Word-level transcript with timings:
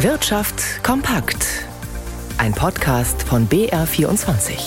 Wirtschaft 0.00 0.84
kompakt. 0.84 1.64
Ein 2.36 2.52
Podcast 2.52 3.22
von 3.22 3.48
BR24. 3.48 4.58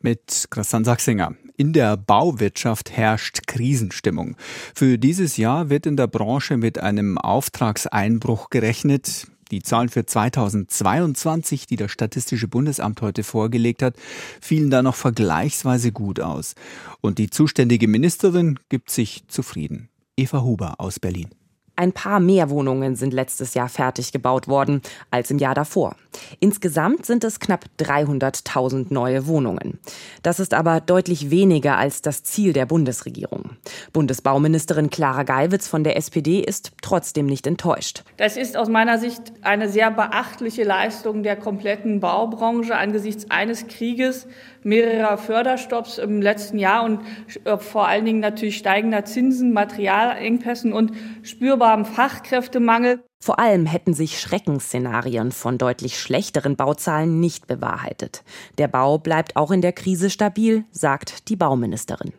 Mit 0.00 0.46
Christian 0.48 0.84
Sachsinger. 0.84 1.34
In 1.56 1.72
der 1.72 1.96
Bauwirtschaft 1.96 2.92
herrscht 2.92 3.48
Krisenstimmung. 3.48 4.36
Für 4.76 4.96
dieses 4.96 5.38
Jahr 5.38 5.70
wird 5.70 5.86
in 5.86 5.96
der 5.96 6.06
Branche 6.06 6.56
mit 6.56 6.78
einem 6.78 7.18
Auftragseinbruch 7.18 8.48
gerechnet. 8.48 9.26
Die 9.50 9.62
Zahlen 9.64 9.88
für 9.88 10.06
2022, 10.06 11.66
die 11.66 11.76
das 11.76 11.90
Statistische 11.90 12.46
Bundesamt 12.46 13.02
heute 13.02 13.24
vorgelegt 13.24 13.82
hat, 13.82 13.96
fielen 14.40 14.70
da 14.70 14.84
noch 14.84 14.94
vergleichsweise 14.94 15.90
gut 15.90 16.20
aus. 16.20 16.54
Und 17.00 17.18
die 17.18 17.28
zuständige 17.28 17.88
Ministerin 17.88 18.60
gibt 18.68 18.90
sich 18.90 19.26
zufrieden. 19.26 19.88
Eva 20.16 20.42
Huber 20.42 20.76
aus 20.78 21.00
Berlin. 21.00 21.30
Ein 21.76 21.92
paar 21.92 22.20
mehr 22.20 22.50
Wohnungen 22.50 22.94
sind 22.96 23.12
letztes 23.12 23.54
Jahr 23.54 23.68
fertig 23.68 24.12
gebaut 24.12 24.46
worden 24.46 24.80
als 25.10 25.30
im 25.30 25.38
Jahr 25.38 25.54
davor. 25.54 25.96
Insgesamt 26.40 27.06
sind 27.06 27.24
es 27.24 27.40
knapp 27.40 27.64
300.000 27.78 28.86
neue 28.90 29.26
Wohnungen. 29.26 29.78
Das 30.22 30.40
ist 30.40 30.54
aber 30.54 30.80
deutlich 30.80 31.30
weniger 31.30 31.76
als 31.76 32.02
das 32.02 32.22
Ziel 32.22 32.52
der 32.52 32.66
Bundesregierung. 32.66 33.56
Bundesbauministerin 33.92 34.90
Clara 34.90 35.22
Geiwitz 35.22 35.68
von 35.68 35.84
der 35.84 35.96
SPD 35.96 36.40
ist 36.40 36.72
trotzdem 36.82 37.26
nicht 37.26 37.46
enttäuscht. 37.46 38.04
Das 38.16 38.36
ist 38.36 38.56
aus 38.56 38.68
meiner 38.68 38.98
Sicht 38.98 39.32
eine 39.42 39.68
sehr 39.68 39.90
beachtliche 39.90 40.64
Leistung 40.64 41.22
der 41.22 41.36
kompletten 41.36 42.00
Baubranche 42.00 42.76
angesichts 42.76 43.30
eines 43.30 43.66
Krieges, 43.66 44.26
mehrerer 44.62 45.18
Förderstopps 45.18 45.98
im 45.98 46.22
letzten 46.22 46.58
Jahr 46.58 46.84
und 46.84 47.00
äh, 47.44 47.58
vor 47.58 47.88
allen 47.88 48.04
Dingen 48.04 48.20
natürlich 48.20 48.58
steigender 48.58 49.04
Zinsen, 49.04 49.52
Materialengpässen 49.52 50.72
und 50.72 50.92
spürbar 51.22 51.54
spürbarem 51.54 51.84
Fachkräftemangel. 51.84 53.04
Vor 53.22 53.38
allem 53.38 53.64
hätten 53.64 53.94
sich 53.94 54.20
Schreckensszenarien 54.20 55.32
von 55.32 55.56
deutlich 55.56 55.98
schlechteren 56.04 56.54
Bauzahlen 56.56 57.18
nicht 57.18 57.48
bewahrheitet. 57.48 58.22
Der 58.58 58.68
Bau 58.68 58.98
bleibt 58.98 59.34
auch 59.34 59.50
in 59.50 59.62
der 59.62 59.72
Krise 59.72 60.10
stabil, 60.10 60.64
sagt 60.70 61.28
die 61.28 61.36
Bauministerin. 61.36 62.12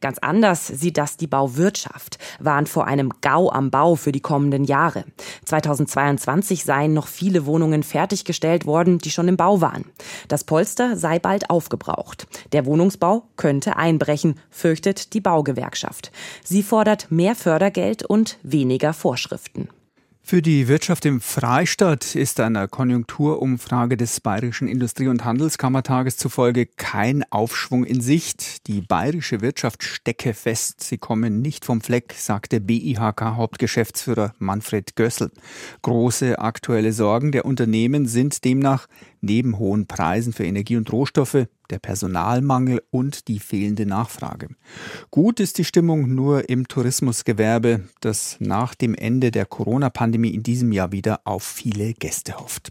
Ganz 0.00 0.18
anders 0.18 0.66
sieht 0.66 0.98
das 0.98 1.16
die 1.16 1.26
Bauwirtschaft, 1.26 2.18
warnt 2.38 2.68
vor 2.68 2.86
einem 2.86 3.12
Gau 3.22 3.50
am 3.50 3.70
Bau 3.70 3.94
für 3.94 4.12
die 4.12 4.20
kommenden 4.20 4.64
Jahre. 4.64 5.04
2022 5.46 6.64
seien 6.64 6.92
noch 6.92 7.06
viele 7.06 7.46
Wohnungen 7.46 7.82
fertiggestellt 7.82 8.66
worden, 8.66 8.98
die 8.98 9.10
schon 9.10 9.28
im 9.28 9.36
Bau 9.36 9.60
waren. 9.60 9.86
Das 10.28 10.44
Polster 10.44 10.96
sei 10.96 11.18
bald 11.18 11.50
aufgebraucht. 11.50 12.26
Der 12.52 12.66
Wohnungsbau 12.66 13.24
könnte 13.36 13.76
einbrechen, 13.76 14.38
fürchtet 14.50 15.14
die 15.14 15.20
Baugewerkschaft. 15.20 16.12
Sie 16.44 16.62
fordert 16.62 17.10
mehr 17.10 17.34
Fördergeld 17.34 18.04
und 18.04 18.38
weniger 18.42 18.92
Vorschriften. 18.92 19.68
Für 20.28 20.42
die 20.42 20.66
Wirtschaft 20.66 21.04
im 21.04 21.20
Freistaat 21.20 22.16
ist 22.16 22.40
einer 22.40 22.66
Konjunkturumfrage 22.66 23.96
des 23.96 24.20
Bayerischen 24.20 24.66
Industrie- 24.66 25.06
und 25.06 25.24
Handelskammertages 25.24 26.16
zufolge 26.16 26.66
kein 26.66 27.24
Aufschwung 27.30 27.84
in 27.84 28.00
Sicht. 28.00 28.66
Die 28.66 28.80
bayerische 28.80 29.40
Wirtschaft 29.40 29.84
stecke 29.84 30.34
fest. 30.34 30.82
Sie 30.82 30.98
kommen 30.98 31.42
nicht 31.42 31.64
vom 31.64 31.80
Fleck, 31.80 32.12
sagte 32.18 32.58
BIHK-Hauptgeschäftsführer 32.58 34.34
Manfred 34.40 34.96
Gössel. 34.96 35.30
Große 35.82 36.40
aktuelle 36.40 36.92
Sorgen 36.92 37.30
der 37.30 37.44
Unternehmen 37.44 38.08
sind 38.08 38.44
demnach 38.44 38.88
neben 39.20 39.60
hohen 39.60 39.86
Preisen 39.86 40.32
für 40.32 40.44
Energie 40.44 40.76
und 40.76 40.90
Rohstoffe 40.92 41.46
der 41.66 41.78
Personalmangel 41.78 42.82
und 42.90 43.28
die 43.28 43.38
fehlende 43.38 43.86
Nachfrage. 43.86 44.48
Gut 45.10 45.40
ist 45.40 45.58
die 45.58 45.64
Stimmung 45.64 46.14
nur 46.14 46.48
im 46.48 46.68
Tourismusgewerbe, 46.68 47.84
das 48.00 48.36
nach 48.40 48.74
dem 48.74 48.94
Ende 48.94 49.30
der 49.30 49.46
Corona-Pandemie 49.46 50.34
in 50.34 50.42
diesem 50.42 50.72
Jahr 50.72 50.92
wieder 50.92 51.20
auf 51.24 51.42
viele 51.42 51.94
Gäste 51.94 52.38
hofft. 52.38 52.70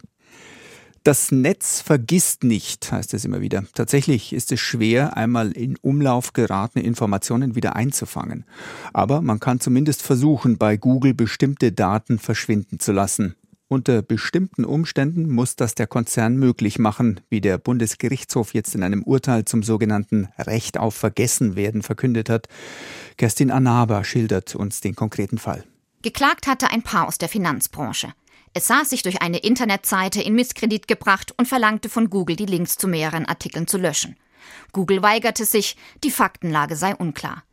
Das 1.05 1.31
Netz 1.31 1.81
vergisst 1.81 2.43
nicht, 2.43 2.91
heißt 2.91 3.13
es 3.13 3.25
immer 3.25 3.39
wieder. 3.39 3.63
Tatsächlich 3.75 4.33
ist 4.33 4.51
es 4.51 4.59
schwer, 4.59 5.15
einmal 5.15 5.51
in 5.51 5.77
Umlauf 5.77 6.33
geratene 6.33 6.83
Informationen 6.83 7.53
wieder 7.53 7.75
einzufangen. 7.75 8.43
Aber 8.91 9.21
man 9.21 9.39
kann 9.39 9.59
zumindest 9.59 10.01
versuchen, 10.01 10.57
bei 10.57 10.77
Google 10.77 11.13
bestimmte 11.13 11.71
Daten 11.71 12.17
verschwinden 12.17 12.79
zu 12.79 12.91
lassen. 12.91 13.35
Unter 13.67 14.03
bestimmten 14.03 14.63
Umständen 14.63 15.27
muss 15.27 15.55
das 15.55 15.73
der 15.73 15.87
Konzern 15.87 16.37
möglich 16.37 16.77
machen, 16.77 17.21
wie 17.29 17.41
der 17.41 17.57
Bundesgerichtshof 17.57 18.53
jetzt 18.53 18.75
in 18.75 18.83
einem 18.83 19.01
Urteil 19.01 19.45
zum 19.45 19.63
sogenannten 19.63 20.29
Recht 20.37 20.77
auf 20.77 20.93
Vergessenwerden 20.93 21.81
verkündet 21.81 22.29
hat. 22.29 22.47
Kerstin 23.17 23.49
Anaba 23.49 24.03
schildert 24.03 24.53
uns 24.55 24.81
den 24.81 24.95
konkreten 24.95 25.39
Fall. 25.39 25.63
Geklagt 26.03 26.45
hatte 26.45 26.69
ein 26.69 26.83
Paar 26.83 27.07
aus 27.07 27.17
der 27.17 27.27
Finanzbranche. 27.27 28.13
Es 28.53 28.67
sah 28.67 28.85
sich 28.85 29.01
durch 29.01 29.23
eine 29.23 29.39
Internetseite 29.39 30.21
in 30.21 30.35
Misskredit 30.35 30.87
gebracht 30.87 31.33
und 31.35 31.47
verlangte 31.47 31.89
von 31.89 32.11
Google, 32.11 32.35
die 32.35 32.45
Links 32.45 32.77
zu 32.77 32.87
mehreren 32.87 33.25
Artikeln 33.25 33.65
zu 33.65 33.79
löschen. 33.79 34.15
Google 34.73 35.01
weigerte 35.01 35.43
sich, 35.43 35.75
die 36.03 36.11
Faktenlage 36.11 36.75
sei 36.75 36.95
unklar. 36.95 37.43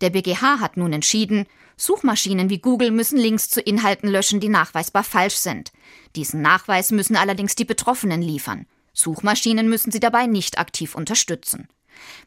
Der 0.00 0.10
BGH 0.10 0.60
hat 0.60 0.76
nun 0.76 0.92
entschieden, 0.92 1.46
Suchmaschinen 1.76 2.48
wie 2.48 2.58
Google 2.58 2.90
müssen 2.90 3.18
Links 3.18 3.50
zu 3.50 3.60
Inhalten 3.60 4.08
löschen, 4.08 4.40
die 4.40 4.48
nachweisbar 4.48 5.04
falsch 5.04 5.36
sind. 5.36 5.72
Diesen 6.14 6.40
Nachweis 6.40 6.90
müssen 6.90 7.16
allerdings 7.16 7.54
die 7.54 7.66
Betroffenen 7.66 8.22
liefern. 8.22 8.66
Suchmaschinen 8.94 9.68
müssen 9.68 9.92
sie 9.92 10.00
dabei 10.00 10.26
nicht 10.26 10.58
aktiv 10.58 10.94
unterstützen. 10.94 11.68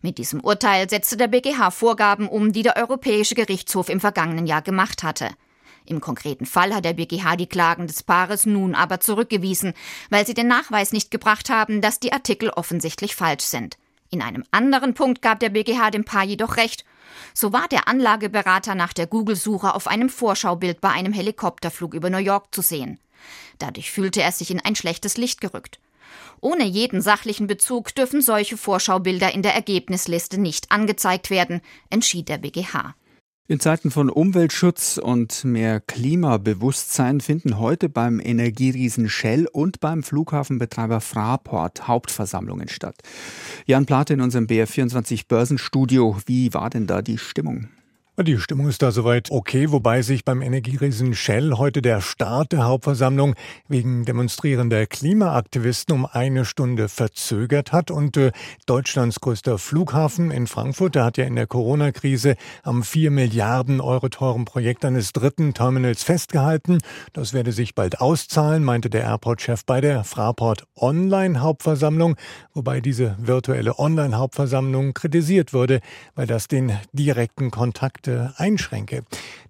Mit 0.02 0.18
diesem 0.18 0.40
Urteil 0.40 0.90
setzte 0.90 1.18
der 1.18 1.28
BGH 1.28 1.72
Vorgaben 1.72 2.28
um, 2.28 2.54
die 2.54 2.64
der 2.64 2.78
Europäische 2.78 3.36
Gerichtshof 3.36 3.90
im 3.90 4.00
vergangenen 4.00 4.46
Jahr 4.46 4.62
gemacht 4.62 5.04
hatte. 5.04 5.30
Im 5.86 6.02
konkreten 6.02 6.46
Fall 6.46 6.74
hat 6.74 6.86
der 6.86 6.94
BGH 6.94 7.36
die 7.36 7.48
Klagen 7.48 7.88
des 7.88 8.04
Paares 8.04 8.46
nun 8.46 8.76
aber 8.76 9.00
zurückgewiesen, 9.00 9.74
weil 10.12 10.28
sie 10.28 10.36
den 10.36 10.48
Nachweis 10.48 10.94
nicht 10.94 11.10
gebracht 11.10 11.50
haben, 11.50 11.82
dass 11.82 12.00
die 12.00 12.14
Artikel 12.14 12.52
offensichtlich 12.52 13.16
falsch 13.16 13.46
sind. 13.46 13.78
In 14.12 14.22
einem 14.22 14.44
anderen 14.52 14.94
Punkt 14.94 15.24
gab 15.24 15.40
der 15.40 15.50
BGH 15.50 15.90
dem 15.92 16.04
Paar 16.04 16.24
jedoch 16.24 16.58
recht 16.58 16.86
so 17.34 17.54
war 17.54 17.68
der 17.68 17.88
Anlageberater 17.88 18.76
nach 18.76 18.94
der 18.94 19.08
Google-Suche 19.08 19.74
auf 19.74 19.88
einem 19.88 20.10
Vorschaubild 20.10 20.82
bei 20.82 20.90
einem 20.90 21.14
Helikopterflug 21.14 21.94
über 21.94 22.10
New 22.10 22.18
York 22.18 22.54
zu 22.54 22.62
sehen. 22.62 23.00
Dadurch 23.58 23.92
fühlte 23.92 24.22
er 24.22 24.32
sich 24.32 24.52
in 24.52 24.60
ein 24.60 24.76
schlechtes 24.76 25.18
Licht 25.18 25.42
gerückt. 25.42 25.80
Ohne 26.42 26.64
jeden 26.64 27.02
sachlichen 27.02 27.48
Bezug 27.48 27.94
dürfen 27.96 28.22
solche 28.22 28.58
Vorschaubilder 28.58 29.34
in 29.34 29.42
der 29.42 29.56
Ergebnisliste 29.56 30.40
nicht 30.40 30.72
angezeigt 30.72 31.30
werden, 31.30 31.62
entschied 31.90 32.30
der 32.30 32.38
BGH. 32.38 32.96
In 33.50 33.60
Zeiten 33.60 33.90
von 33.90 34.12
Umweltschutz 34.12 35.00
und 35.00 35.44
mehr 35.44 35.80
Klimabewusstsein 35.80 37.20
finden 37.20 37.58
heute 37.58 37.90
beim 37.90 38.20
Energieriesen 38.20 39.10
Shell 39.10 39.48
und 39.52 39.80
beim 39.80 40.04
Flughafenbetreiber 40.04 41.02
Fraport 41.02 41.88
Hauptversammlungen 41.88 42.68
statt. 42.68 43.02
Jan 43.66 43.88
Plate 43.88 44.14
in 44.14 44.22
unserem 44.22 44.46
BR24 44.46 45.24
Börsenstudio. 45.28 46.16
Wie 46.28 46.54
war 46.54 46.70
denn 46.70 46.86
da 46.86 47.02
die 47.02 47.18
Stimmung? 47.18 47.70
Die 48.22 48.38
Stimmung 48.38 48.68
ist 48.68 48.82
da 48.82 48.92
soweit 48.92 49.32
okay, 49.32 49.72
wobei 49.72 50.02
sich 50.02 50.26
beim 50.26 50.42
Energieriesen 50.42 51.16
Shell 51.16 51.54
heute 51.54 51.82
der 51.82 52.02
Start 52.02 52.52
der 52.52 52.66
Hauptversammlung 52.66 53.34
wegen 53.70 54.04
demonstrierender 54.04 54.86
Klimaaktivisten 54.88 55.96
um 55.96 56.06
eine 56.06 56.44
Stunde 56.44 56.90
verzögert 56.90 57.72
hat. 57.72 57.92
Und 57.92 58.18
äh, 58.18 58.34
Deutschlands 58.66 59.22
größter 59.22 59.58
Flughafen 59.58 60.32
in 60.32 60.48
Frankfurt, 60.48 60.96
der 60.96 61.06
hat 61.06 61.18
ja 61.18 61.24
in 61.24 61.38
der 61.38 61.48
Corona-Krise 61.48 62.36
am 62.64 62.84
4 62.84 63.10
Milliarden 63.10 63.80
Euro 63.80 64.10
teuren 64.10 64.44
Projekt 64.44 64.84
eines 64.84 65.14
dritten 65.14 65.54
Terminals 65.54 66.04
festgehalten. 66.04 66.80
Das 67.14 67.32
werde 67.32 67.54
sich 67.54 67.74
bald 67.74 68.02
auszahlen, 68.02 68.66
meinte 68.66 68.90
der 68.90 69.04
Airport-Chef 69.04 69.64
bei 69.64 69.80
der 69.80 70.04
Fraport 70.04 70.66
Online-Hauptversammlung, 70.76 72.18
wobei 72.54 72.82
diese 72.82 73.16
virtuelle 73.18 73.80
Online-Hauptversammlung 73.80 74.94
kritisiert 74.94 75.54
wurde, 75.54 75.80
weil 76.16 76.28
das 76.28 76.50
den 76.50 76.74
direkten 76.92 77.50
Kontakt 77.50 78.09
Märkte 78.10 78.34
einschränke. 78.38 79.04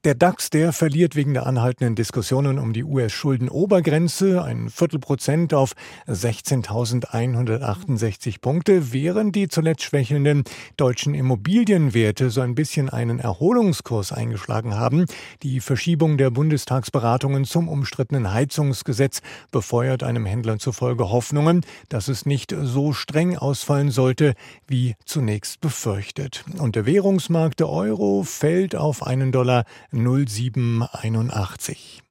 Der 0.06 0.16
DAX, 0.16 0.50
der 0.50 0.72
verliert 0.72 1.18
wegen 1.18 1.34
der 1.34 1.46
anhaltenden 1.46 1.94
Diskussionen 1.94 2.58
um 2.58 2.72
die 2.72 2.86
US-Schuldenobergrenze 2.86 4.42
ein 4.42 4.70
Viertelprozent 4.70 5.54
auf 5.54 5.74
16.168 6.08 8.40
Punkte, 8.40 8.94
während 8.94 9.36
die 9.36 9.50
zuletzt 9.50 9.84
schwächelnden 9.84 10.46
deutschen 10.78 11.16
Immobilienwerte 11.16 12.30
so 12.30 12.40
ein 12.40 12.56
bisschen 12.56 12.90
einen 12.90 13.20
Erholungskurs 13.20 14.14
eingeschlagen 14.14 14.78
haben. 14.78 15.04
Die 15.44 15.60
Verschiebung 15.60 16.18
der 16.18 16.30
Bundestagsberatungen 16.30 17.44
zum 17.44 17.68
umstrittenen 17.68 18.32
Heizungsgesetz 18.32 19.20
befeuert 19.52 20.04
einem 20.04 20.26
Händler 20.26 20.60
zufolge 20.60 21.10
Hoffnungen, 21.10 21.66
dass 21.90 22.08
es 22.08 22.26
nicht 22.26 22.56
so 22.58 22.94
streng 22.94 23.38
ausfallen 23.38 23.92
sollte, 23.92 24.36
wie 24.66 24.96
zunächst 25.04 25.60
befürchtet. 25.60 26.46
Und 26.58 26.78
der 26.78 26.86
Währungsmarkt 26.86 27.60
der 27.60 27.68
Euro 27.68 28.24
fällt 28.24 28.78
auf 28.78 29.06
einen 29.06 29.34
Dollar 29.34 29.66
0781. 29.94 32.09